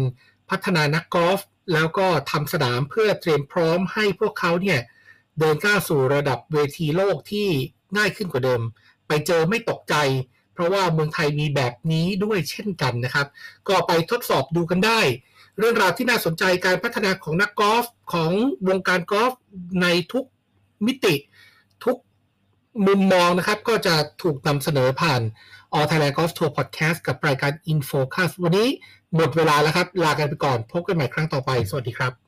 [0.49, 1.39] พัฒนานักกอล์ฟ
[1.73, 4.79] แล้วก็ทำสนามเพื่อเตรียมพร้อมให้พวกเขาเนี่ย
[5.39, 7.47] เดินก้าวสู่ระดับเวทีโลกที่
[7.97, 8.61] ง่ายขึ้นกว่าเดิม
[9.07, 9.95] ไปเจอไม่ตกใจ
[10.53, 13.27] เพราะว่าเมืองไทยมีแบบนี้ด้วยเช่นกันนะครับ
[13.67, 14.99] ก็ไปทดสอบดูกันได้
[15.57, 18.31] เรื่องราวที่น่าสนใจการพัฒนาของนักกอล์ฟของ
[18.67, 19.33] วงการกอล์ฟ
[19.81, 20.25] ในทุก
[20.85, 21.15] มิติ
[21.85, 21.97] ทุก
[22.87, 25.21] มุมมองนะครับก็จะถูกนำเสนอผ่าน
[25.75, 28.67] All Thailand Golf Tour Podcast กับรายการ Infocus วันนี้
[29.15, 32.24] หมดเวลาแล้วครับ ลากันไปก่อน พบกันใหม่ครั้งต่อไป สวัสดีครับ